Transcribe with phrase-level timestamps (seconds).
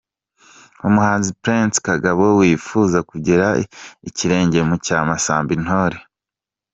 [0.87, 3.47] Umuhanzi Prince Kagabo wifuza kugera
[4.09, 5.97] ikirenge mu cya Masamba Intore.